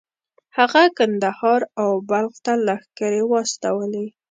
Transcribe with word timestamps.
هغه 0.57 0.83
کندهار 0.97 1.61
او 1.81 1.89
بلخ 2.09 2.33
ته 2.45 2.53
لښکرې 2.65 3.21
واستولې. 3.31 4.05